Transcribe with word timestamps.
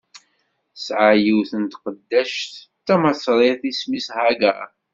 Tesɛa 0.73 1.11
yiwet 1.23 1.51
n 1.63 1.65
tqeddact 1.71 2.53
d 2.61 2.63
tamaṣrit, 2.85 3.61
isem-is 3.71 4.07
Hagaṛ. 4.15 4.69